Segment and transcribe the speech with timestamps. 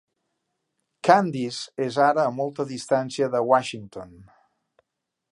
[1.07, 4.17] Candice és ara a molt distància de Washington!